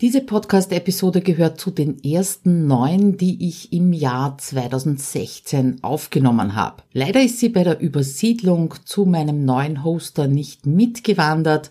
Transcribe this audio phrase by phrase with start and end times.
[0.00, 6.82] Diese Podcast-Episode gehört zu den ersten neun, die ich im Jahr 2016 aufgenommen habe.
[6.94, 11.70] Leider ist sie bei der Übersiedlung zu meinem neuen Hoster nicht mitgewandert,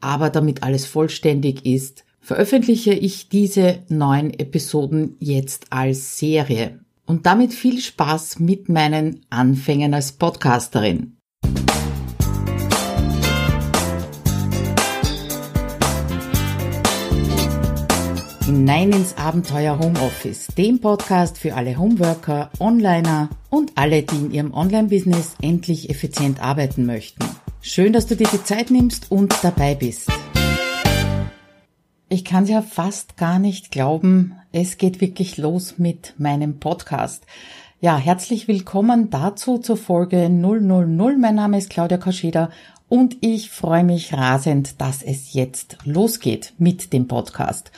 [0.00, 6.80] aber damit alles vollständig ist, veröffentliche ich diese neun Episoden jetzt als Serie.
[7.06, 11.17] Und damit viel Spaß mit meinen Anfängen als Podcasterin.
[18.68, 24.52] Hinein ins Abenteuer Homeoffice, dem Podcast für alle Homeworker, Onliner und alle, die in ihrem
[24.52, 27.24] Online-Business endlich effizient arbeiten möchten.
[27.62, 30.12] Schön, dass du dir die Zeit nimmst und dabei bist.
[32.10, 37.24] Ich kann ja fast gar nicht glauben, es geht wirklich los mit meinem Podcast.
[37.80, 41.16] Ja, herzlich willkommen dazu zur Folge 000.
[41.16, 42.50] Mein Name ist Claudia Kascheda
[42.90, 47.72] und ich freue mich rasend, dass es jetzt losgeht mit dem Podcast.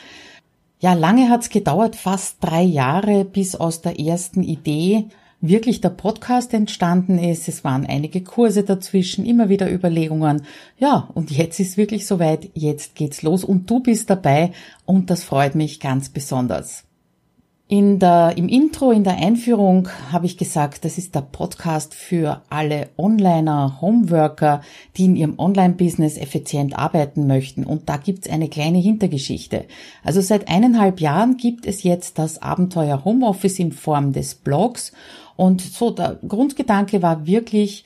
[0.83, 5.05] Ja, lange hat's gedauert, fast drei Jahre, bis aus der ersten Idee
[5.39, 7.47] wirklich der Podcast entstanden ist.
[7.47, 10.41] Es waren einige Kurse dazwischen, immer wieder Überlegungen.
[10.79, 15.23] Ja, und jetzt ist wirklich soweit, jetzt geht's los und du bist dabei und das
[15.23, 16.83] freut mich ganz besonders.
[17.73, 22.41] In der, Im Intro, in der Einführung habe ich gesagt, das ist der Podcast für
[22.49, 24.59] alle Onliner, Homeworker,
[24.97, 27.63] die in ihrem Online-Business effizient arbeiten möchten.
[27.63, 29.67] Und da gibt's eine kleine Hintergeschichte.
[30.03, 34.91] Also seit eineinhalb Jahren gibt es jetzt das Abenteuer Homeoffice in Form des Blogs.
[35.37, 37.85] Und so, der Grundgedanke war wirklich,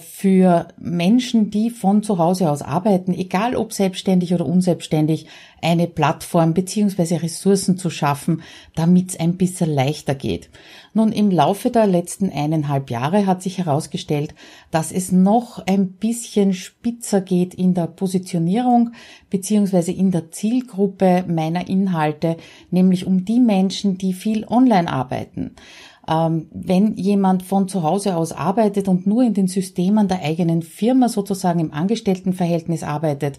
[0.00, 5.26] für Menschen, die von zu Hause aus arbeiten, egal ob selbstständig oder unselbstständig,
[5.62, 8.42] eine Plattform beziehungsweise Ressourcen zu schaffen,
[8.74, 10.50] damit es ein bisschen leichter geht.
[10.92, 14.34] Nun, im Laufe der letzten eineinhalb Jahre hat sich herausgestellt,
[14.72, 18.92] dass es noch ein bisschen spitzer geht in der Positionierung
[19.28, 22.36] beziehungsweise in der Zielgruppe meiner Inhalte,
[22.70, 25.52] nämlich um die Menschen, die viel online arbeiten.
[26.10, 30.62] Ähm, wenn jemand von zu Hause aus arbeitet und nur in den Systemen der eigenen
[30.62, 33.38] Firma sozusagen im Angestelltenverhältnis arbeitet,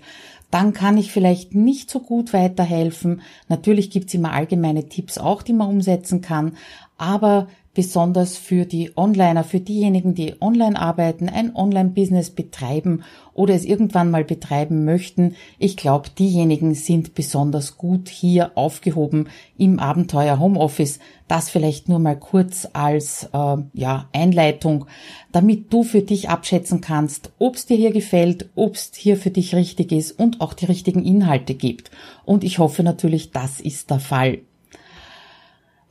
[0.51, 3.21] dann kann ich vielleicht nicht so gut weiterhelfen.
[3.49, 6.53] Natürlich gibt's immer allgemeine Tipps auch, die man umsetzen kann,
[6.97, 13.63] aber besonders für die Onliner, für diejenigen, die online arbeiten, ein Online-Business betreiben oder es
[13.63, 15.35] irgendwann mal betreiben möchten.
[15.57, 20.99] Ich glaube, diejenigen sind besonders gut hier aufgehoben im Abenteuer Homeoffice.
[21.29, 24.85] Das vielleicht nur mal kurz als äh, ja, Einleitung,
[25.31, 29.31] damit du für dich abschätzen kannst, ob es dir hier gefällt, ob es hier für
[29.31, 31.89] dich richtig ist und auch die richtigen Inhalte gibt.
[32.25, 34.39] Und ich hoffe natürlich, das ist der Fall.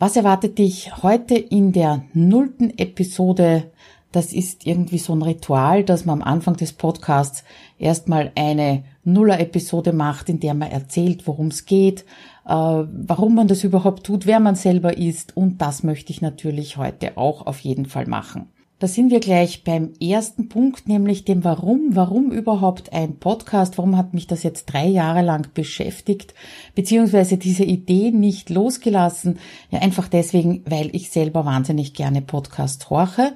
[0.00, 3.70] Was erwartet dich heute in der nullten Episode?
[4.12, 7.44] Das ist irgendwie so ein Ritual, dass man am Anfang des Podcasts
[7.78, 12.06] erstmal eine Nuller-Episode macht, in der man erzählt, worum es geht,
[12.46, 15.36] äh, warum man das überhaupt tut, wer man selber ist.
[15.36, 18.48] Und das möchte ich natürlich heute auch auf jeden Fall machen.
[18.80, 21.90] Da sind wir gleich beim ersten Punkt, nämlich dem Warum.
[21.90, 23.76] Warum überhaupt ein Podcast?
[23.76, 26.32] Warum hat mich das jetzt drei Jahre lang beschäftigt,
[26.74, 29.38] beziehungsweise diese Idee nicht losgelassen?
[29.70, 33.34] Ja, einfach deswegen, weil ich selber wahnsinnig gerne Podcast horche.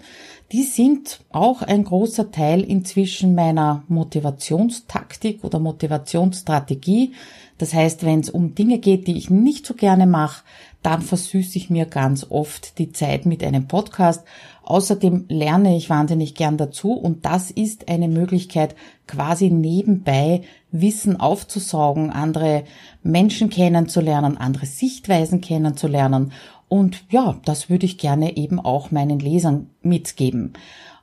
[0.50, 7.12] Die sind auch ein großer Teil inzwischen meiner Motivationstaktik oder Motivationsstrategie.
[7.58, 10.42] Das heißt, wenn es um Dinge geht, die ich nicht so gerne mache,
[10.82, 14.22] dann versüße ich mir ganz oft die Zeit mit einem Podcast.
[14.64, 18.74] Außerdem lerne ich wahnsinnig gern dazu und das ist eine Möglichkeit,
[19.06, 22.64] quasi nebenbei Wissen aufzusaugen, andere
[23.02, 26.32] Menschen kennenzulernen, andere Sichtweisen kennenzulernen.
[26.74, 30.54] Und ja, das würde ich gerne eben auch meinen Lesern mitgeben.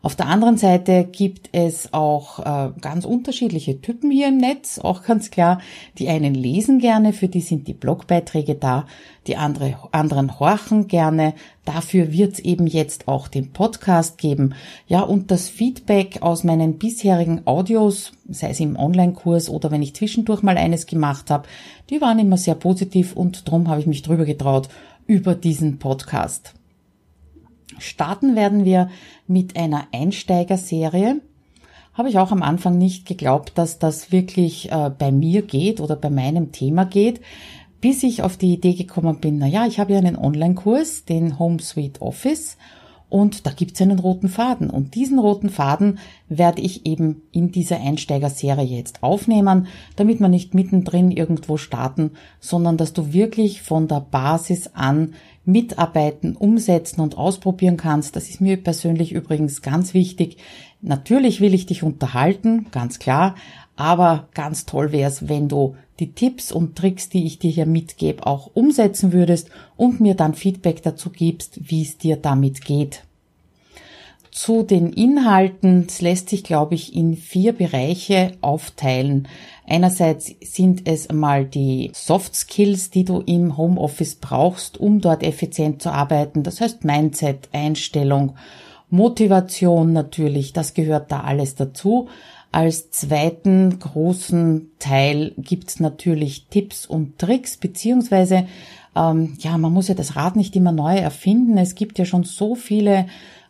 [0.01, 5.03] Auf der anderen Seite gibt es auch äh, ganz unterschiedliche Typen hier im Netz, auch
[5.03, 5.61] ganz klar.
[5.97, 8.85] Die einen lesen gerne, für die sind die Blogbeiträge da,
[9.27, 11.35] die andere, anderen horchen gerne.
[11.63, 14.55] Dafür wird es eben jetzt auch den Podcast geben.
[14.87, 19.95] Ja, und das Feedback aus meinen bisherigen Audios, sei es im Online-Kurs oder wenn ich
[19.95, 21.47] zwischendurch mal eines gemacht habe,
[21.91, 24.67] die waren immer sehr positiv und darum habe ich mich drüber getraut
[25.07, 26.53] über diesen Podcast.
[27.79, 28.89] Starten werden wir
[29.27, 31.21] mit einer Einsteigerserie.
[31.93, 35.95] Habe ich auch am Anfang nicht geglaubt, dass das wirklich äh, bei mir geht oder
[35.95, 37.21] bei meinem Thema geht,
[37.81, 41.39] bis ich auf die Idee gekommen bin, na ja, ich habe ja einen Online-Kurs, den
[41.39, 42.57] Home Suite Office,
[43.11, 44.69] und da gibt's einen roten Faden.
[44.69, 45.99] Und diesen roten Faden
[46.29, 49.67] werde ich eben in dieser Einsteigerserie jetzt aufnehmen,
[49.97, 55.13] damit wir nicht mittendrin irgendwo starten, sondern dass du wirklich von der Basis an
[55.43, 58.15] mitarbeiten, umsetzen und ausprobieren kannst.
[58.15, 60.37] Das ist mir persönlich übrigens ganz wichtig.
[60.81, 63.35] Natürlich will ich dich unterhalten, ganz klar,
[63.75, 67.67] aber ganz toll wäre es, wenn du die Tipps und Tricks, die ich dir hier
[67.67, 73.03] mitgebe, auch umsetzen würdest und mir dann Feedback dazu gibst, wie es dir damit geht.
[74.31, 79.27] Zu den Inhalten, es lässt sich, glaube ich, in vier Bereiche aufteilen.
[79.67, 85.81] Einerseits sind es einmal die Soft Skills, die du im Homeoffice brauchst, um dort effizient
[85.81, 86.43] zu arbeiten.
[86.43, 88.35] Das heißt Mindset, Einstellung,
[88.89, 92.09] Motivation natürlich, das gehört da alles dazu.
[92.51, 98.45] Als zweiten großen Teil gibt's natürlich Tipps und Tricks, beziehungsweise,
[98.95, 101.57] ähm, ja, man muss ja das Rad nicht immer neu erfinden.
[101.57, 103.05] Es gibt ja schon so viele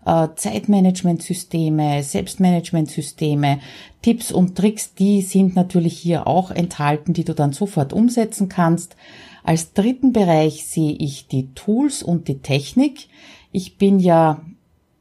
[0.05, 3.59] äh, Zeitmanagementsysteme, Selbstmanagementsysteme,
[4.03, 8.95] Tipps und Tricks, die sind natürlich hier auch enthalten, die du dann sofort umsetzen kannst.
[9.43, 13.07] Als dritten Bereich sehe ich die Tools und die Technik.
[13.51, 14.41] Ich bin ja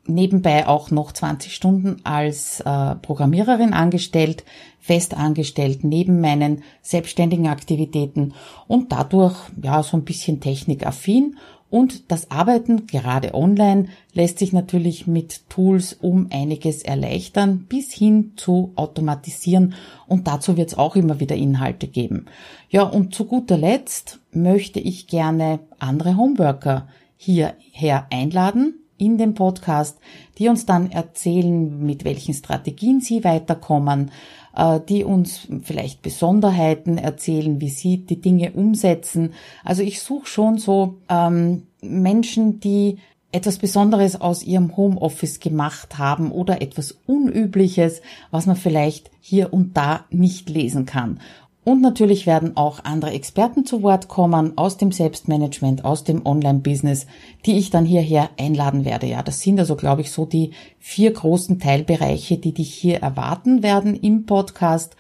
[0.07, 4.45] nebenbei auch noch 20 Stunden als äh, Programmiererin angestellt,
[4.79, 8.35] fest angestellt neben meinen selbstständigen Aktivitäten
[8.67, 11.37] und dadurch ja so ein bisschen technikaffin.
[11.69, 18.33] Und das Arbeiten gerade online lässt sich natürlich mit Tools um einiges erleichtern bis hin
[18.35, 19.75] zu automatisieren.
[20.09, 22.27] Und dazu wird es auch immer wieder Inhalte geben.
[22.71, 29.99] Ja, und zu guter Letzt möchte ich gerne andere Homeworker hierher einladen in den Podcast,
[30.39, 34.11] die uns dann erzählen, mit welchen Strategien sie weiterkommen,
[34.55, 39.33] äh, die uns vielleicht Besonderheiten erzählen, wie sie die Dinge umsetzen.
[39.65, 42.99] Also ich suche schon so ähm, Menschen, die
[43.33, 49.77] etwas Besonderes aus ihrem Homeoffice gemacht haben oder etwas Unübliches, was man vielleicht hier und
[49.77, 51.21] da nicht lesen kann.
[51.63, 57.07] Und natürlich werden auch andere Experten zu Wort kommen aus dem Selbstmanagement, aus dem Online-Business,
[57.45, 59.07] die ich dann hierher einladen werde.
[59.07, 63.63] Ja, das sind also, glaube ich, so die vier großen Teilbereiche, die dich hier erwarten
[63.63, 64.97] werden im Podcast.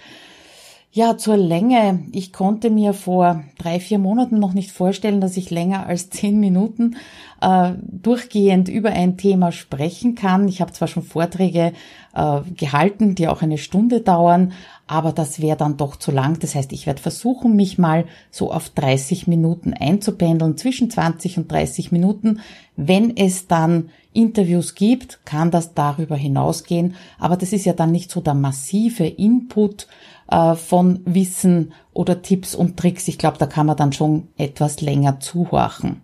[0.93, 2.01] Ja, zur Länge.
[2.11, 6.41] Ich konnte mir vor drei, vier Monaten noch nicht vorstellen, dass ich länger als zehn
[6.41, 6.97] Minuten
[7.41, 10.49] äh, durchgehend über ein Thema sprechen kann.
[10.49, 11.75] Ich habe zwar schon Vorträge
[12.13, 14.53] äh, gehalten, die auch eine Stunde dauern,
[14.89, 16.41] aber das wäre dann doch zu lang.
[16.41, 21.53] Das heißt, ich werde versuchen, mich mal so auf 30 Minuten einzupendeln, zwischen 20 und
[21.53, 22.41] 30 Minuten.
[22.75, 28.11] Wenn es dann Interviews gibt, kann das darüber hinausgehen, aber das ist ja dann nicht
[28.11, 29.87] so der massive Input,
[30.31, 33.09] äh, von Wissen oder Tipps und Tricks.
[33.09, 36.03] Ich glaube, da kann man dann schon etwas länger zuhorchen.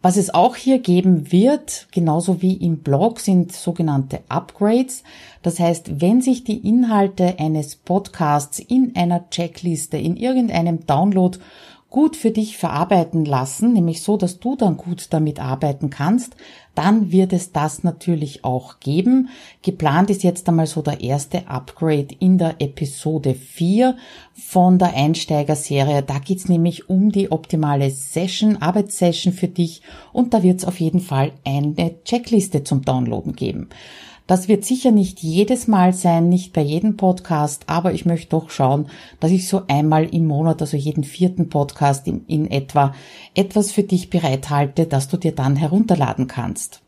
[0.00, 5.02] Was es auch hier geben wird, genauso wie im Blog, sind sogenannte Upgrades.
[5.42, 11.36] Das heißt, wenn sich die Inhalte eines Podcasts in einer Checkliste, in irgendeinem Download
[11.90, 16.36] gut für dich verarbeiten lassen, nämlich so, dass du dann gut damit arbeiten kannst,
[16.74, 19.30] dann wird es das natürlich auch geben.
[19.62, 23.96] Geplant ist jetzt einmal so der erste Upgrade in der Episode 4
[24.34, 26.02] von der Einsteigerserie.
[26.02, 29.80] Da geht's nämlich um die optimale Session, Arbeitssession für dich
[30.12, 33.70] und da wird es auf jeden Fall eine Checkliste zum Downloaden geben.
[34.28, 38.50] Das wird sicher nicht jedes Mal sein, nicht bei jedem Podcast, aber ich möchte doch
[38.50, 38.88] schauen,
[39.20, 42.94] dass ich so einmal im Monat, also jeden vierten Podcast in, in etwa,
[43.34, 46.82] etwas für dich bereithalte, dass du dir dann herunterladen kannst.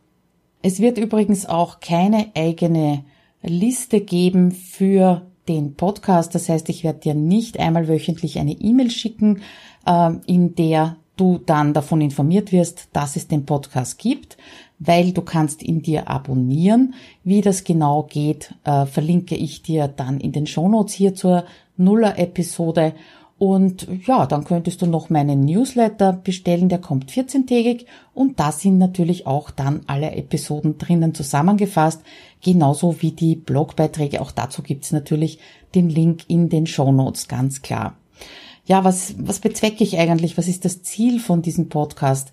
[0.61, 3.05] Es wird übrigens auch keine eigene
[3.43, 6.35] Liste geben für den Podcast.
[6.35, 9.41] Das heißt, ich werde dir nicht einmal wöchentlich eine E-Mail schicken,
[9.87, 14.37] äh, in der du dann davon informiert wirst, dass es den Podcast gibt,
[14.81, 16.94] weil du kannst ihn dir abonnieren.
[17.22, 21.44] Wie das genau geht, äh, verlinke ich dir dann in den Shownotes hier zur
[21.77, 22.94] Nuller-Episode.
[23.39, 28.77] Und ja, dann könntest du noch meinen Newsletter bestellen, der kommt 14-tägig und da sind
[28.77, 32.03] natürlich auch dann alle Episoden drinnen zusammengefasst,
[32.43, 34.20] genauso wie die Blogbeiträge.
[34.20, 35.39] Auch dazu gibt's natürlich
[35.75, 37.96] den Link in den Shownotes, ganz klar
[38.70, 40.39] ja, was, was bezwecke ich eigentlich?
[40.39, 42.31] Was ist das Ziel von diesem Podcast?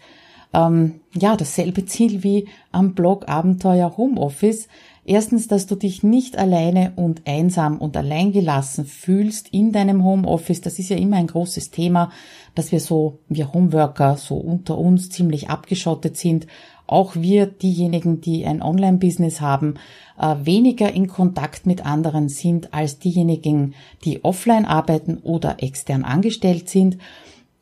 [0.58, 4.68] Ähm, ja, dasselbe Ziel wie am Blog Abenteuer Homeoffice.
[5.06, 10.60] Erstens, dass du dich nicht alleine und einsam und alleingelassen fühlst in deinem Homeoffice.
[10.62, 12.12] Das ist ja immer ein großes Thema,
[12.56, 16.48] dass wir so, wir Homeworker, so unter uns ziemlich abgeschottet sind
[16.88, 19.76] auch wir, diejenigen, die ein Online-Business haben,
[20.18, 26.70] äh, weniger in Kontakt mit anderen sind als diejenigen, die offline arbeiten oder extern angestellt
[26.70, 26.98] sind.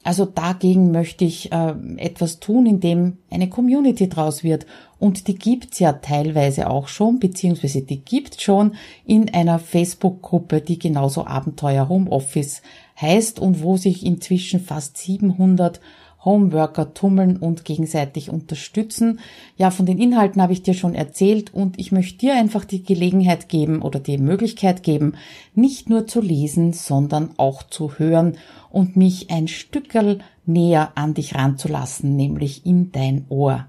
[0.06, 4.68] Also dagegen möchte ich äh, etwas tun, indem eine Community draus wird.
[5.00, 10.78] Und die gibt's ja teilweise auch schon, beziehungsweise die gibt schon in einer Facebook-Gruppe, die
[10.78, 12.62] genauso Abenteuer Homeoffice
[13.02, 15.82] heißt und wo sich inzwischen fast 700
[16.25, 19.20] Homeworker tummeln und gegenseitig unterstützen.
[19.55, 22.84] Ja, von den Inhalten habe ich dir schon erzählt und ich möchte dir einfach die
[22.84, 25.13] Gelegenheit geben oder die Möglichkeit geben,
[25.53, 28.38] nicht nur zu lesen, sondern auch zu hören
[28.72, 33.67] und mich ein Stückel näher an dich ranzulassen, nämlich in dein Ohr.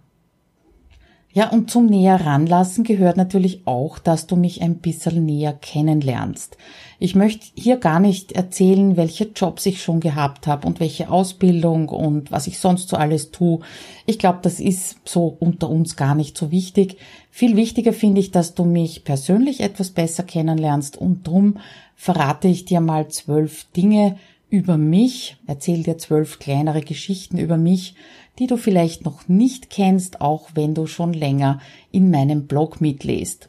[1.36, 6.56] Ja, und zum näher ranlassen gehört natürlich auch, dass du mich ein bisschen näher kennenlernst.
[6.98, 11.90] Ich möchte hier gar nicht erzählen, welche Jobs ich schon gehabt habe und welche Ausbildung
[11.90, 13.60] und was ich sonst so alles tue.
[14.06, 16.96] Ich glaube, das ist so unter uns gar nicht so wichtig.
[17.30, 21.58] Viel wichtiger finde ich, dass du mich persönlich etwas besser kennenlernst und drum
[21.96, 24.16] verrate ich dir mal zwölf Dinge
[24.48, 27.94] über mich, erzähle dir zwölf kleinere Geschichten über mich,
[28.38, 31.60] die du vielleicht noch nicht kennst, auch wenn du schon länger
[31.90, 33.48] in meinem Blog mitlest.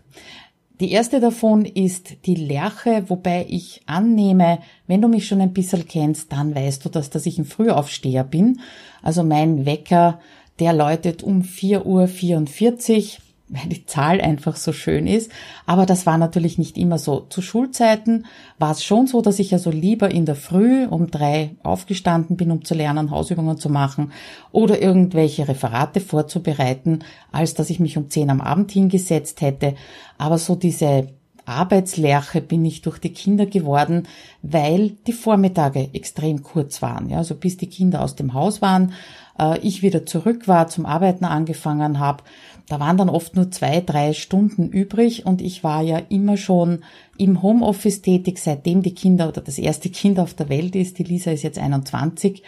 [0.80, 5.88] Die erste davon ist die Lerche, wobei ich annehme, wenn du mich schon ein bisschen
[5.88, 8.62] kennst, dann weißt du, dass, dass ich ein Frühaufsteher bin.
[9.02, 10.20] Also mein Wecker,
[10.60, 15.32] der läutet um 4.44 Uhr weil die Zahl einfach so schön ist.
[15.66, 17.22] Aber das war natürlich nicht immer so.
[17.30, 18.26] Zu Schulzeiten
[18.60, 22.52] war es schon so, dass ich also lieber in der Früh um drei aufgestanden bin,
[22.52, 24.12] um zu lernen, Hausübungen zu machen
[24.52, 27.00] oder irgendwelche Referate vorzubereiten,
[27.32, 29.76] als dass ich mich um zehn am Abend hingesetzt hätte.
[30.18, 31.08] Aber so diese
[31.48, 34.08] Arbeitslerche bin ich durch die Kinder geworden,
[34.42, 37.10] weil die Vormittage extrem kurz waren.
[37.10, 38.92] Ja, also bis die Kinder aus dem Haus waren,
[39.40, 42.24] äh, ich wieder zurück war, zum Arbeiten angefangen habe,
[42.68, 46.80] da waren dann oft nur zwei, drei Stunden übrig und ich war ja immer schon
[47.18, 51.00] im Homeoffice tätig, seitdem die Kinder oder das erste Kind auf der Welt ist.
[51.00, 52.44] Die Lisa ist jetzt 21.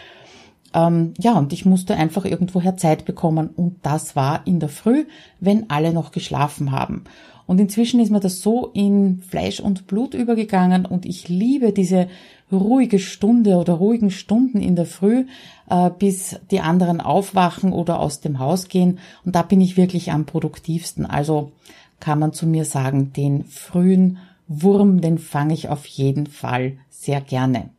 [0.74, 5.06] Ähm, ja, und ich musste einfach irgendwoher Zeit bekommen und das war in der Früh,
[5.40, 7.06] wenn alle noch geschlafen haben.
[7.50, 12.08] Und inzwischen ist mir das so in Fleisch und Blut übergegangen und ich liebe diese
[12.52, 15.26] ruhige Stunde oder ruhigen Stunden in der Früh,
[15.68, 19.00] äh, bis die anderen aufwachen oder aus dem Haus gehen.
[19.26, 21.08] Und da bin ich wirklich am produktivsten.
[21.08, 21.52] Also
[22.00, 27.20] kann man zu mir sagen, den frühen Wurm, den fange ich auf jeden Fall sehr
[27.20, 27.72] gerne.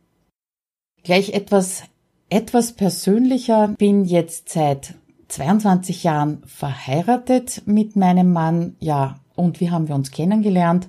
[1.03, 1.83] Gleich etwas,
[2.29, 3.69] etwas persönlicher.
[3.77, 4.95] Bin jetzt seit
[5.29, 8.75] 22 Jahren verheiratet mit meinem Mann.
[8.81, 10.87] Ja, und wie haben wir uns kennengelernt?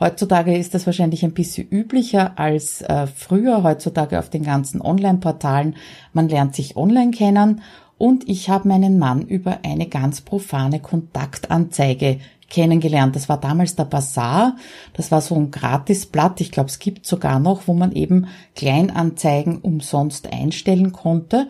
[0.00, 5.76] Heutzutage ist das wahrscheinlich ein bisschen üblicher als äh, früher, heutzutage auf den ganzen Online-Portalen.
[6.14, 7.60] Man lernt sich online kennen
[7.98, 13.14] und ich habe meinen Mann über eine ganz profane Kontaktanzeige kennengelernt.
[13.14, 14.56] Das war damals der Bazar.
[14.94, 16.40] Das war so ein Gratisblatt.
[16.40, 18.26] Ich glaube, es gibt sogar noch, wo man eben
[18.56, 21.48] Kleinanzeigen umsonst einstellen konnte.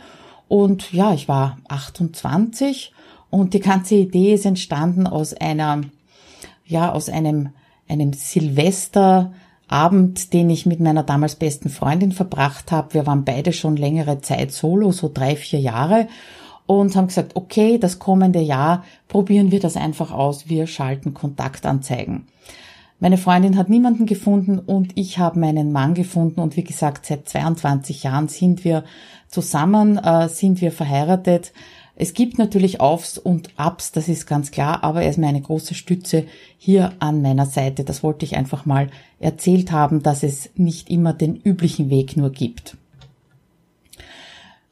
[0.49, 2.93] Und ja, ich war 28
[3.31, 5.83] und die ganze Idee ist entstanden aus einer
[6.71, 7.49] ja aus einem,
[7.89, 12.95] einem Silvesterabend, den ich mit meiner damals besten Freundin verbracht habe.
[12.95, 16.09] Wir waren beide schon längere Zeit solo, so drei, vier Jahre
[16.67, 20.49] und haben gesagt, okay, das kommende Jahr probieren wir das einfach aus.
[20.49, 22.29] Wir schalten Kontaktanzeigen.
[23.01, 27.29] Meine Freundin hat niemanden gefunden und ich habe meinen Mann gefunden und wie gesagt, seit
[27.29, 28.85] 22 Jahren sind wir
[29.27, 31.53] zusammen, äh, sind wir verheiratet
[32.01, 35.43] es gibt natürlich Aufs und Abs, das ist ganz klar, aber er ist mir eine
[35.43, 36.25] große Stütze
[36.57, 37.85] hier an meiner Seite.
[37.85, 38.89] Das wollte ich einfach mal
[39.19, 42.79] erzählt haben, dass es nicht immer den üblichen Weg nur gibt.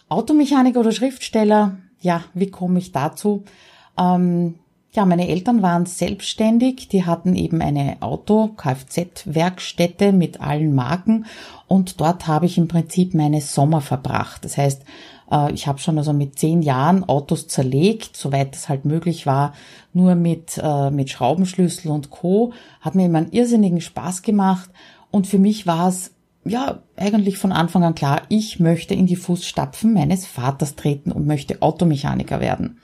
[0.08, 3.44] Automechaniker oder Schriftsteller, ja, wie komme ich dazu?
[3.98, 4.54] Ähm,
[4.92, 11.26] ja, meine Eltern waren selbstständig, die hatten eben eine Auto-Kfz-Werkstätte mit allen Marken
[11.66, 14.46] und dort habe ich im Prinzip meine Sommer verbracht.
[14.46, 14.82] Das heißt,
[15.30, 19.52] äh, ich habe schon also mit zehn Jahren Autos zerlegt, soweit es halt möglich war,
[19.92, 22.52] nur mit, äh, mit Schraubenschlüssel und Co.
[22.80, 24.70] Hat mir immer einen irrsinnigen Spaß gemacht
[25.10, 26.12] und für mich war es
[26.44, 31.26] ja eigentlich von Anfang an klar, ich möchte in die Fußstapfen meines Vaters treten und
[31.26, 32.80] möchte Automechaniker werden.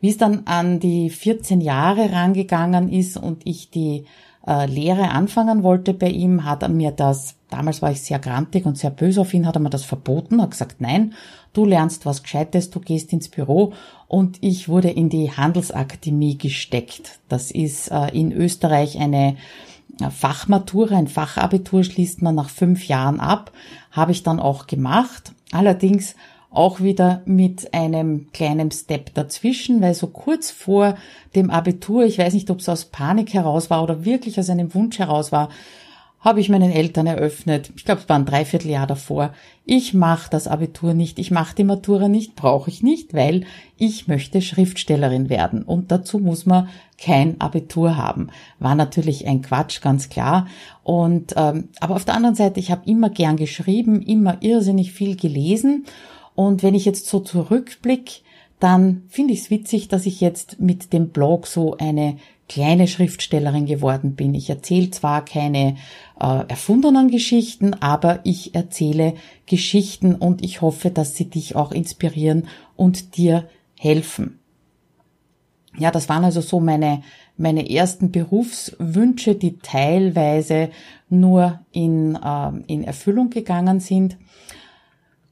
[0.00, 4.04] Wie es dann an die 14 Jahre rangegangen ist und ich die
[4.46, 8.66] äh, Lehre anfangen wollte bei ihm, hat er mir das, damals war ich sehr grantig
[8.66, 11.14] und sehr böse auf ihn, hat er mir das verboten, hat gesagt, nein,
[11.52, 13.72] du lernst was Gescheites, du gehst ins Büro
[14.08, 17.20] und ich wurde in die Handelsakademie gesteckt.
[17.28, 19.36] Das ist äh, in Österreich eine
[20.00, 23.52] äh, Fachmatura, ein Fachabitur schließt man nach fünf Jahren ab,
[23.90, 25.32] habe ich dann auch gemacht.
[25.52, 26.16] Allerdings
[26.54, 30.96] auch wieder mit einem kleinen Step dazwischen, weil so kurz vor
[31.34, 34.74] dem Abitur, ich weiß nicht, ob es aus Panik heraus war oder wirklich aus einem
[34.74, 35.48] Wunsch heraus war,
[36.24, 39.34] habe ich meinen Eltern eröffnet, ich glaube, es war ein Dreivierteljahr davor,
[39.66, 43.44] ich mache das Abitur nicht, ich mache die Matura nicht, brauche ich nicht, weil
[43.76, 48.30] ich möchte Schriftstellerin werden und dazu muss man kein Abitur haben.
[48.58, 50.46] War natürlich ein Quatsch, ganz klar.
[50.82, 55.16] Und ähm, aber auf der anderen Seite, ich habe immer gern geschrieben, immer irrsinnig viel
[55.16, 55.84] gelesen
[56.34, 58.22] Und wenn ich jetzt so zurückblick,
[58.60, 62.16] dann finde ich es witzig, dass ich jetzt mit dem Blog so eine
[62.48, 64.34] kleine Schriftstellerin geworden bin.
[64.34, 65.76] Ich erzähle zwar keine
[66.20, 69.14] äh, erfundenen Geschichten, aber ich erzähle
[69.46, 73.48] Geschichten und ich hoffe, dass sie dich auch inspirieren und dir
[73.78, 74.38] helfen.
[75.78, 77.02] Ja, das waren also so meine,
[77.36, 80.70] meine ersten Berufswünsche, die teilweise
[81.08, 84.16] nur in, äh, in Erfüllung gegangen sind.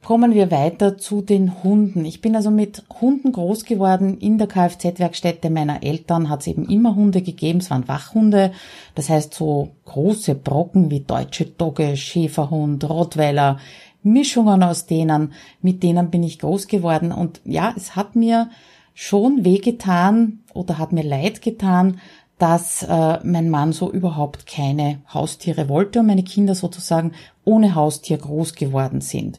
[0.04, 2.04] Kommen wir weiter zu den Hunden.
[2.04, 4.18] Ich bin also mit Hunden groß geworden.
[4.18, 7.60] In der Kfz-Werkstätte meiner Eltern hat es eben immer Hunde gegeben.
[7.60, 8.50] Es waren Wachhunde.
[8.96, 13.60] Das heißt so große Brocken wie deutsche Dogge, Schäferhund, Rottweiler,
[14.02, 15.34] Mischungen aus denen.
[15.60, 17.12] Mit denen bin ich groß geworden.
[17.12, 18.50] Und ja, es hat mir
[18.94, 22.00] schon wehgetan oder hat mir leid getan,
[22.38, 27.12] dass äh, mein Mann so überhaupt keine Haustiere wollte und meine Kinder sozusagen
[27.44, 29.38] ohne Haustier groß geworden sind.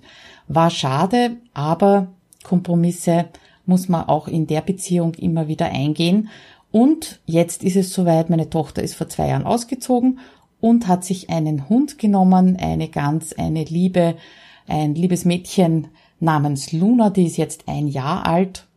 [0.53, 2.07] War schade, aber
[2.43, 3.25] Kompromisse
[3.65, 6.29] muss man auch in der Beziehung immer wieder eingehen.
[6.71, 10.19] Und jetzt ist es soweit, meine Tochter ist vor zwei Jahren ausgezogen
[10.59, 14.15] und hat sich einen Hund genommen, eine ganz, eine Liebe,
[14.67, 15.87] ein liebes Mädchen
[16.19, 18.67] namens Luna, die ist jetzt ein Jahr alt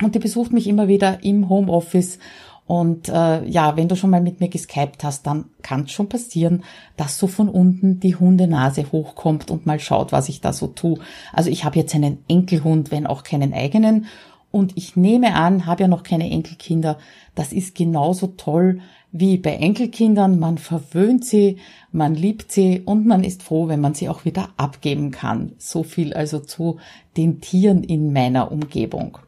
[0.00, 2.18] und die besucht mich immer wieder im Homeoffice
[2.66, 6.08] und äh, ja, wenn du schon mal mit mir geskypt hast, dann kann es schon
[6.08, 6.64] passieren,
[6.96, 10.98] dass so von unten die Hundenase hochkommt und mal schaut, was ich da so tue.
[11.32, 14.06] Also ich habe jetzt einen Enkelhund, wenn auch keinen eigenen.
[14.50, 16.96] Und ich nehme an, habe ja noch keine Enkelkinder,
[17.34, 18.80] das ist genauso toll
[19.10, 20.38] wie bei Enkelkindern.
[20.38, 21.58] Man verwöhnt sie,
[21.92, 25.52] man liebt sie und man ist froh, wenn man sie auch wieder abgeben kann.
[25.58, 26.78] So viel also zu
[27.16, 29.18] den Tieren in meiner Umgebung.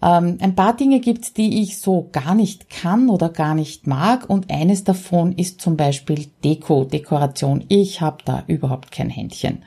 [0.00, 4.30] Ähm, ein paar Dinge gibt's, die ich so gar nicht kann oder gar nicht mag
[4.30, 7.64] und eines davon ist zum Beispiel Deko, Dekoration.
[7.68, 9.64] Ich habe da überhaupt kein Händchen.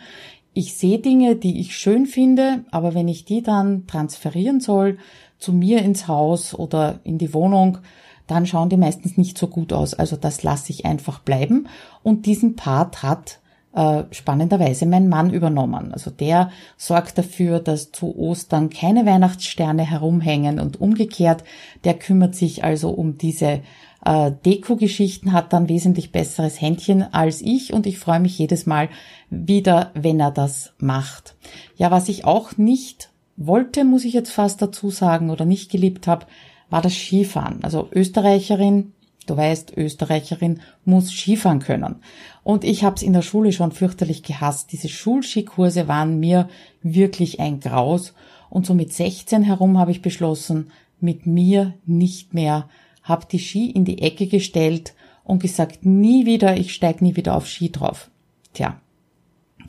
[0.54, 4.98] Ich sehe Dinge, die ich schön finde, aber wenn ich die dann transferieren soll
[5.38, 7.80] zu mir ins Haus oder in die Wohnung,
[8.28, 9.94] dann schauen die meistens nicht so gut aus.
[9.94, 11.68] Also das lasse ich einfach bleiben.
[12.04, 13.41] Und diesen Part hat
[13.74, 15.94] äh, spannenderweise mein Mann übernommen.
[15.94, 21.44] Also der sorgt dafür, dass zu Ostern keine Weihnachtssterne herumhängen und umgekehrt,
[21.84, 23.62] der kümmert sich also um diese
[24.06, 28.90] äh, Deko-Geschichten, hat dann wesentlich besseres Händchen als ich und ich freue mich jedes Mal
[29.30, 31.36] wieder, wenn er das macht.
[31.78, 36.08] Ja, was ich auch nicht wollte, muss ich jetzt fast dazu sagen, oder nicht geliebt
[36.08, 36.26] habe,
[36.70, 37.64] war das Skifahren.
[37.64, 38.94] Also Österreicherin,
[39.32, 42.02] Du weißt, Österreicherin muss Skifahren können.
[42.44, 44.74] Und ich habe es in der Schule schon fürchterlich gehasst.
[44.74, 46.50] Diese Schulskikurse waren mir
[46.84, 48.14] wirklich ein Graus.
[48.50, 52.68] Und so mit 16 herum habe ich beschlossen, mit mir nicht mehr,
[53.04, 57.34] habe die Ski in die Ecke gestellt und gesagt, nie wieder, ich steig nie wieder
[57.38, 58.12] auf Ski drauf.
[58.52, 58.82] Tja,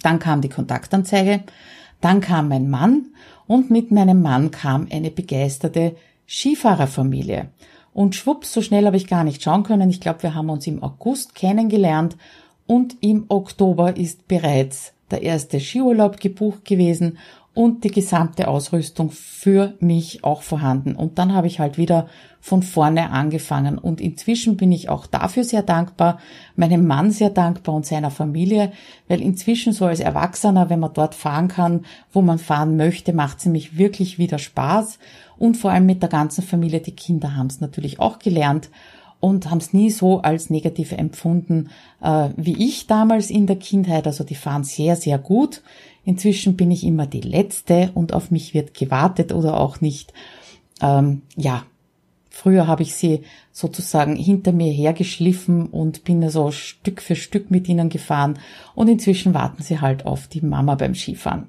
[0.02, 1.44] dann kam die Kontaktanzeige,
[2.00, 3.14] dann kam mein Mann
[3.46, 5.94] und mit meinem Mann kam eine begeisterte
[6.26, 7.50] Skifahrerfamilie.
[7.94, 9.90] Und schwupps, so schnell habe ich gar nicht schauen können.
[9.90, 12.16] Ich glaube, wir haben uns im August kennengelernt
[12.66, 17.18] und im Oktober ist bereits der erste Skiurlaub gebucht gewesen
[17.54, 20.96] und die gesamte Ausrüstung für mich auch vorhanden.
[20.96, 22.08] Und dann habe ich halt wieder
[22.40, 23.76] von vorne angefangen.
[23.76, 26.18] Und inzwischen bin ich auch dafür sehr dankbar,
[26.56, 28.72] meinem Mann sehr dankbar und seiner Familie,
[29.06, 33.38] weil inzwischen so als Erwachsener, wenn man dort fahren kann, wo man fahren möchte, macht
[33.38, 34.98] es nämlich wirklich wieder Spaß.
[35.42, 38.70] Und vor allem mit der ganzen Familie, die Kinder haben es natürlich auch gelernt
[39.18, 44.06] und haben es nie so als negativ empfunden äh, wie ich damals in der Kindheit.
[44.06, 45.60] Also die fahren sehr, sehr gut.
[46.04, 50.12] Inzwischen bin ich immer die Letzte und auf mich wird gewartet oder auch nicht.
[50.80, 51.64] Ähm, ja,
[52.30, 57.68] früher habe ich sie sozusagen hinter mir hergeschliffen und bin also Stück für Stück mit
[57.68, 58.38] ihnen gefahren
[58.76, 61.48] und inzwischen warten sie halt auf die Mama beim Skifahren.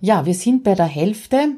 [0.00, 1.54] Ja, wir sind bei der Hälfte.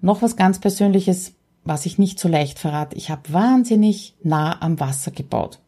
[0.00, 2.96] Noch was ganz Persönliches, was ich nicht so leicht verrate.
[2.96, 5.60] Ich habe wahnsinnig nah am Wasser gebaut.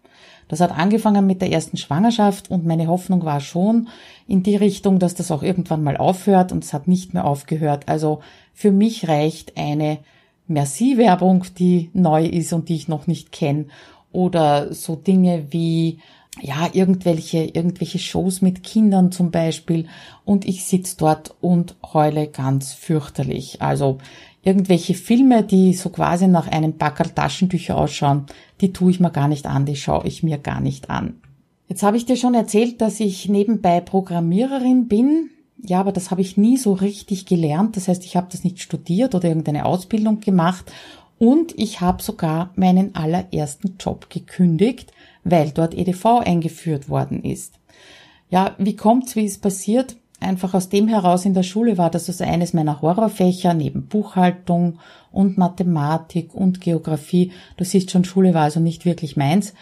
[0.48, 3.88] Das hat angefangen mit der ersten Schwangerschaft und meine Hoffnung war schon
[4.26, 7.88] in die Richtung, dass das auch irgendwann mal aufhört und es hat nicht mehr aufgehört.
[7.88, 8.20] Also
[8.52, 9.98] für mich reicht eine
[10.48, 13.66] Merci-Werbung, die neu ist und die ich noch nicht kenne
[14.12, 16.00] oder so Dinge wie
[16.40, 19.86] ja, irgendwelche, irgendwelche Shows mit Kindern zum Beispiel
[20.24, 23.60] und ich sitz dort und heule ganz fürchterlich.
[23.60, 23.98] Also
[24.42, 28.26] irgendwelche Filme, die so quasi nach einem Packerl Taschentücher ausschauen,
[28.60, 31.20] die tue ich mir gar nicht an, die schaue ich mir gar nicht an.
[31.68, 35.30] Jetzt habe ich dir schon erzählt, dass ich nebenbei Programmiererin bin.
[35.64, 37.76] Ja, aber das habe ich nie so richtig gelernt.
[37.76, 40.70] Das heißt, ich habe das nicht studiert oder irgendeine Ausbildung gemacht.
[41.18, 44.92] Und ich habe sogar meinen allerersten Job gekündigt,
[45.24, 47.54] weil dort EDV eingeführt worden ist.
[48.30, 49.96] Ja, wie kommt's, wie es passiert?
[50.22, 54.78] einfach aus dem heraus in der Schule war das also eines meiner Horrorfächer neben Buchhaltung
[55.10, 57.32] und Mathematik und Geografie.
[57.56, 59.52] Du siehst schon, Schule war also nicht wirklich meins.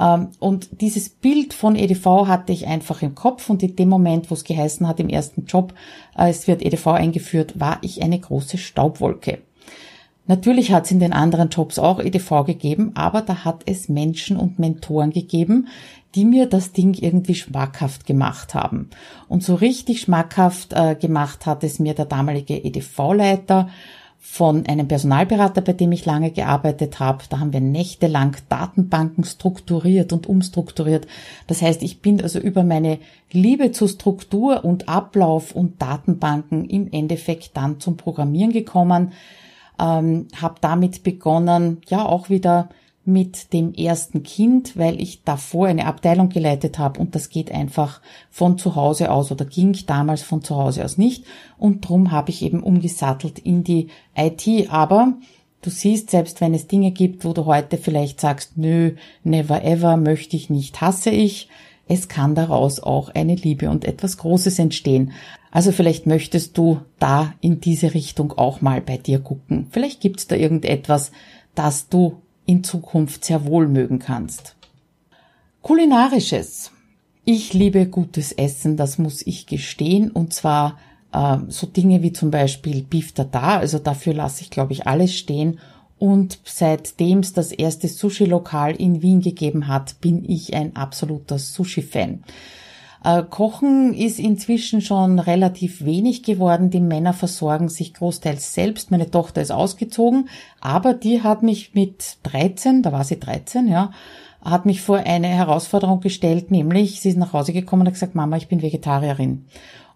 [0.00, 4.30] Ähm, und dieses Bild von EDV hatte ich einfach im Kopf und in dem Moment,
[4.30, 5.74] wo es geheißen hat im ersten Job,
[6.16, 9.42] äh, es wird EDV eingeführt, war ich eine große Staubwolke.
[10.26, 14.36] Natürlich hat es in den anderen Jobs auch EDV gegeben, aber da hat es Menschen
[14.38, 15.68] und Mentoren gegeben,
[16.14, 18.88] die mir das Ding irgendwie schmackhaft gemacht haben.
[19.28, 23.68] Und so richtig schmackhaft äh, gemacht hat es mir der damalige EDV-Leiter
[24.18, 27.24] von einem Personalberater, bei dem ich lange gearbeitet habe.
[27.28, 31.06] Da haben wir nächtelang Datenbanken strukturiert und umstrukturiert.
[31.46, 32.98] Das heißt, ich bin also über meine
[33.30, 39.12] Liebe zu Struktur und Ablauf und Datenbanken im Endeffekt dann zum Programmieren gekommen
[39.78, 42.68] ähm, habe damit begonnen, ja auch wieder
[43.04, 48.00] mit dem ersten Kind, weil ich davor eine Abteilung geleitet habe und das geht einfach
[48.30, 51.24] von zu Hause aus oder ging damals von zu Hause aus nicht
[51.58, 54.70] und drum habe ich eben umgesattelt in die IT.
[54.70, 55.14] Aber
[55.60, 59.98] du siehst, selbst wenn es Dinge gibt, wo du heute vielleicht sagst, nö, never ever,
[59.98, 61.48] möchte ich nicht, hasse ich,
[61.86, 65.12] es kann daraus auch eine Liebe und etwas Großes entstehen.
[65.54, 69.68] Also vielleicht möchtest du da in diese Richtung auch mal bei dir gucken.
[69.70, 71.12] Vielleicht gibt's da irgendetwas,
[71.54, 74.56] das du in Zukunft sehr wohl mögen kannst.
[75.62, 76.72] Kulinarisches.
[77.24, 80.76] Ich liebe gutes Essen, das muss ich gestehen, und zwar
[81.12, 85.14] äh, so Dinge wie zum Beispiel Beef Tartar, also dafür lasse ich, glaube ich, alles
[85.14, 85.60] stehen.
[86.00, 92.24] Und seitdem es das erste Sushi-Lokal in Wien gegeben hat, bin ich ein absoluter Sushi-Fan.
[93.04, 96.70] Äh, Kochen ist inzwischen schon relativ wenig geworden.
[96.70, 98.90] Die Männer versorgen sich großteils selbst.
[98.90, 103.92] Meine Tochter ist ausgezogen, aber die hat mich mit 13, da war sie 13, ja,
[104.42, 108.14] hat mich vor eine Herausforderung gestellt, nämlich sie ist nach Hause gekommen und hat gesagt,
[108.14, 109.44] Mama, ich bin Vegetarierin.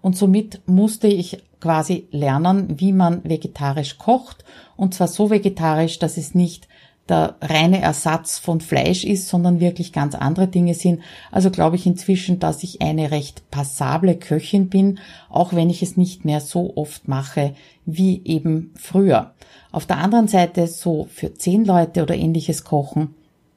[0.00, 4.44] Und somit musste ich quasi lernen, wie man vegetarisch kocht.
[4.76, 6.68] Und zwar so vegetarisch, dass es nicht
[7.08, 11.00] der reine Ersatz von Fleisch ist, sondern wirklich ganz andere Dinge sind.
[11.30, 15.96] Also glaube ich inzwischen, dass ich eine recht passable Köchin bin, auch wenn ich es
[15.96, 17.54] nicht mehr so oft mache
[17.86, 19.34] wie eben früher.
[19.72, 23.14] Auf der anderen Seite so für zehn Leute oder ähnliches kochen,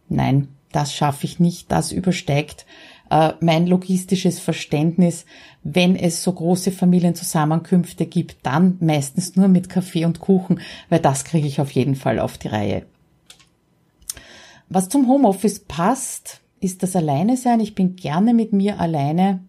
[0.09, 2.65] nein, das schaffe ich nicht, das übersteigt
[3.11, 5.25] äh, mein logistisches Verständnis.
[5.63, 11.25] Wenn es so große Familienzusammenkünfte gibt, dann meistens nur mit Kaffee und Kuchen, weil das
[11.25, 12.85] kriege ich auf jeden Fall auf die Reihe.
[14.73, 17.59] Was zum Homeoffice passt, ist das Alleine sein.
[17.59, 19.41] Ich bin gerne mit mir alleine,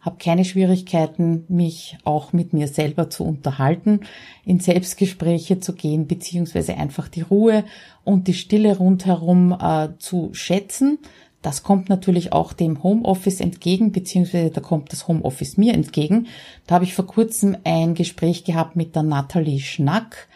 [0.00, 4.00] habe keine Schwierigkeiten, mich auch mit mir selber zu unterhalten,
[4.46, 7.64] in Selbstgespräche zu gehen, beziehungsweise einfach die Ruhe
[8.04, 10.98] und die Stille rundherum äh, zu schätzen.
[11.42, 16.28] Das kommt natürlich auch dem Homeoffice entgegen, beziehungsweise da kommt das Homeoffice mir entgegen.
[16.66, 20.26] Da habe ich vor kurzem ein Gespräch gehabt mit der Nathalie Schnack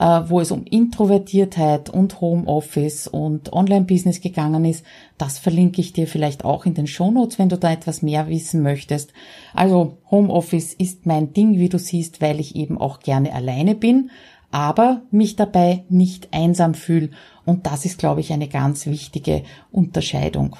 [0.00, 4.82] wo es um Introvertiertheit und Homeoffice und Online-Business gegangen ist.
[5.18, 8.62] Das verlinke ich dir vielleicht auch in den Shownotes, wenn du da etwas mehr wissen
[8.62, 9.12] möchtest.
[9.52, 14.10] Also Homeoffice ist mein Ding, wie du siehst, weil ich eben auch gerne alleine bin,
[14.50, 17.10] aber mich dabei nicht einsam fühle.
[17.44, 20.56] Und das ist, glaube ich, eine ganz wichtige Unterscheidung.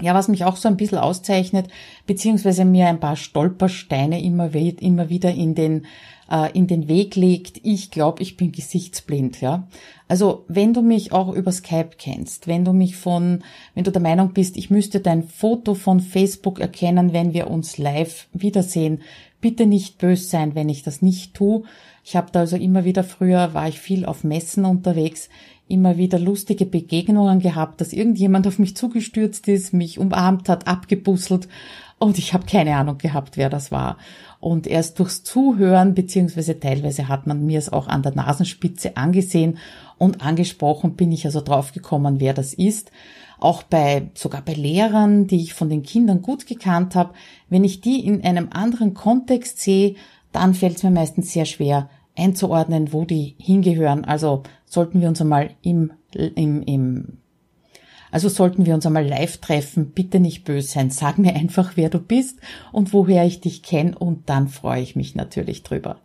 [0.00, 1.68] Ja, was mich auch so ein bisschen auszeichnet,
[2.06, 5.86] beziehungsweise mir ein paar Stolpersteine immer, immer wieder in den
[6.30, 9.68] äh, in den Weg legt, ich glaube, ich bin gesichtsblind, ja.
[10.06, 13.42] Also, wenn du mich auch über Skype kennst, wenn du mich von,
[13.74, 17.78] wenn du der Meinung bist, ich müsste dein Foto von Facebook erkennen, wenn wir uns
[17.78, 19.00] live wiedersehen,
[19.40, 21.64] bitte nicht bös sein, wenn ich das nicht tue.
[22.02, 25.30] Ich habe da also immer wieder früher war ich viel auf Messen unterwegs,
[25.68, 31.48] immer wieder lustige Begegnungen gehabt, dass irgendjemand auf mich zugestürzt ist, mich umarmt hat, abgebusselt
[31.98, 33.98] und ich habe keine Ahnung gehabt, wer das war.
[34.40, 39.58] Und erst durchs Zuhören, beziehungsweise teilweise hat man mir es auch an der Nasenspitze angesehen
[39.96, 42.90] und angesprochen bin ich also draufgekommen, wer das ist.
[43.38, 47.14] Auch bei, sogar bei Lehrern, die ich von den Kindern gut gekannt habe,
[47.48, 49.94] wenn ich die in einem anderen Kontext sehe,
[50.32, 54.04] dann fällt es mir meistens sehr schwer einzuordnen, wo die hingehören.
[54.04, 57.18] Also sollten wir uns einmal im, im, im
[58.14, 60.90] also sollten wir uns einmal live treffen, bitte nicht böse sein.
[60.90, 62.38] Sag mir einfach, wer du bist
[62.70, 65.96] und woher ich dich kenne und dann freue ich mich natürlich drüber.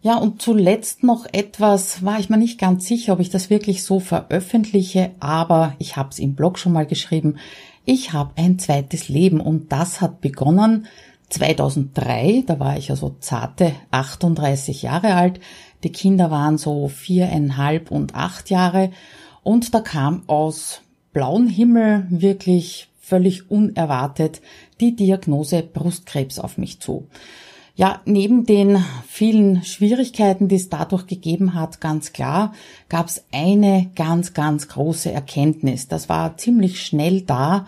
[0.00, 3.82] Ja, und zuletzt noch etwas, war ich mir nicht ganz sicher, ob ich das wirklich
[3.82, 7.36] so veröffentliche, aber ich habe es im Blog schon mal geschrieben.
[7.84, 10.86] Ich habe ein zweites Leben und das hat begonnen
[11.28, 15.38] 2003, da war ich also zarte 38 Jahre alt.
[15.84, 18.90] Die Kinder waren so viereinhalb und acht Jahre
[19.48, 20.82] und da kam aus
[21.14, 24.42] blauen Himmel wirklich völlig unerwartet
[24.78, 27.08] die Diagnose Brustkrebs auf mich zu.
[27.74, 32.52] Ja, neben den vielen Schwierigkeiten, die es dadurch gegeben hat, ganz klar,
[32.90, 35.88] gab es eine ganz, ganz große Erkenntnis.
[35.88, 37.64] Das war ziemlich schnell da.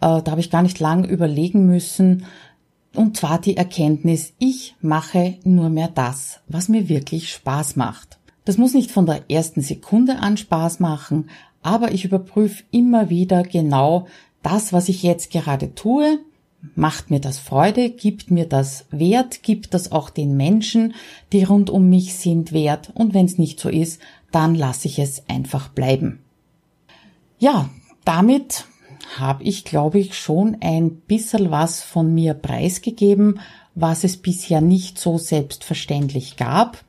[0.00, 2.26] Äh, da habe ich gar nicht lang überlegen müssen.
[2.92, 8.18] Und zwar die Erkenntnis, ich mache nur mehr das, was mir wirklich Spaß macht.
[8.50, 11.30] Das muss nicht von der ersten Sekunde an Spaß machen,
[11.62, 14.08] aber ich überprüfe immer wieder genau
[14.42, 16.18] das, was ich jetzt gerade tue,
[16.74, 17.90] Macht mir das Freude?
[17.90, 19.44] Gibt mir das Wert?
[19.44, 20.94] Gibt das auch den Menschen,
[21.32, 22.90] die rund um mich sind, Wert?
[22.92, 24.00] Und wenn es nicht so ist,
[24.32, 26.18] dann lasse ich es einfach bleiben.
[27.38, 27.70] Ja,
[28.04, 28.64] damit
[29.16, 33.38] habe ich, glaube ich, schon ein bisschen was von mir preisgegeben,
[33.76, 36.84] was es bisher nicht so selbstverständlich gab.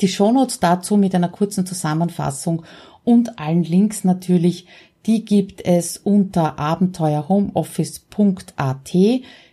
[0.00, 2.64] Die Shownotes dazu mit einer kurzen Zusammenfassung
[3.04, 4.66] und allen Links natürlich
[5.06, 8.92] die gibt es unter abenteuerhomeoffice.at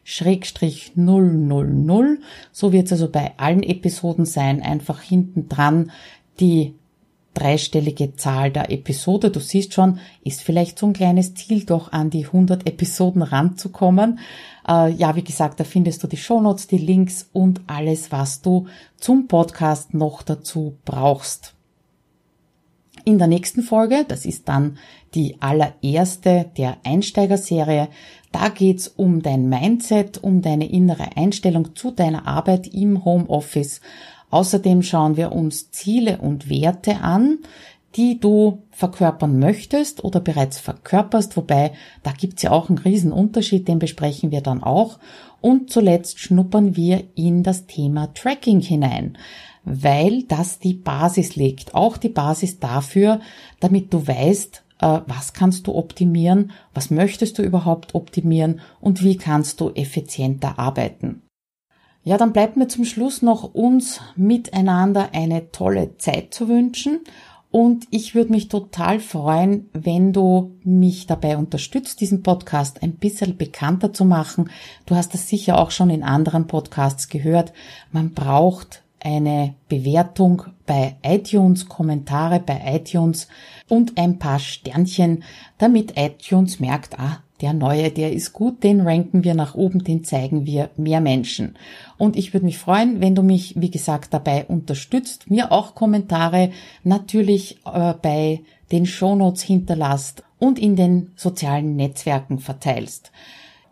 [0.04, 2.18] Schrägstrich 000.
[2.52, 4.62] So wird es also bei allen Episoden sein.
[4.62, 5.92] Einfach hinten dran
[6.40, 6.76] die
[7.34, 9.32] dreistellige Zahl der Episode.
[9.32, 14.20] Du siehst schon, ist vielleicht so ein kleines Ziel, doch an die 100 Episoden ranzukommen.
[14.68, 18.68] Äh, ja, wie gesagt, da findest du die Shownotes, die Links und alles, was du
[18.98, 21.56] zum Podcast noch dazu brauchst.
[23.04, 24.78] In der nächsten Folge, das ist dann
[25.16, 27.88] die allererste der Einsteigerserie,
[28.32, 33.82] da geht's um dein Mindset, um deine innere Einstellung zu deiner Arbeit im Homeoffice.
[34.32, 37.40] Außerdem schauen wir uns Ziele und Werte an,
[37.96, 43.68] die du verkörpern möchtest oder bereits verkörperst, wobei da gibt's ja auch einen riesen Unterschied,
[43.68, 44.98] den besprechen wir dann auch.
[45.42, 49.18] Und zuletzt schnuppern wir in das Thema Tracking hinein
[49.64, 53.20] weil das die Basis legt, auch die Basis dafür,
[53.60, 59.18] damit du weißt, äh, was kannst du optimieren, was möchtest du überhaupt optimieren und wie
[59.18, 61.22] kannst du effizienter arbeiten.
[62.04, 67.02] Ja, dann bleibt mir zum Schluss noch uns miteinander eine tolle Zeit zu wünschen
[67.52, 73.36] und ich würde mich total freuen, wenn du mich dabei unterstützt, diesen Podcast ein bisschen
[73.36, 74.50] bekannter zu machen.
[74.86, 77.52] Du hast das sicher auch schon in anderen Podcasts gehört.
[77.92, 83.28] Man braucht eine Bewertung bei iTunes, Kommentare bei iTunes
[83.68, 85.24] und ein paar Sternchen,
[85.58, 90.04] damit iTunes merkt, ah, der neue, der ist gut, den ranken wir nach oben, den
[90.04, 91.58] zeigen wir mehr Menschen.
[92.02, 96.50] Und ich würde mich freuen, wenn du mich, wie gesagt, dabei unterstützt, mir auch Kommentare
[96.84, 103.12] natürlich äh, bei den Shownotes hinterlasst und in den sozialen Netzwerken verteilst.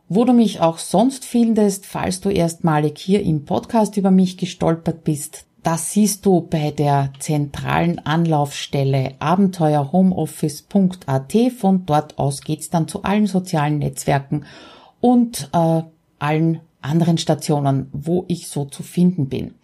[0.09, 5.03] Wo du mich auch sonst findest, falls du erstmalig hier im Podcast über mich gestolpert
[5.03, 11.33] bist, das siehst du bei der zentralen Anlaufstelle abenteuerhomeoffice.at.
[11.57, 14.45] Von dort aus geht's dann zu allen sozialen Netzwerken
[15.01, 15.81] und äh,
[16.19, 19.55] allen anderen Stationen, wo ich so zu finden bin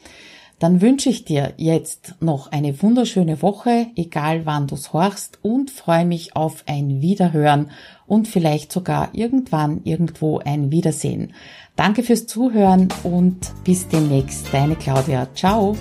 [0.59, 6.05] dann wünsche ich dir jetzt noch eine wunderschöne Woche, egal wann du's horchst und freue
[6.05, 7.71] mich auf ein Wiederhören
[8.07, 11.33] und vielleicht sogar irgendwann irgendwo ein Wiedersehen.
[11.75, 15.27] Danke fürs Zuhören und bis demnächst, deine Claudia.
[15.35, 15.75] Ciao.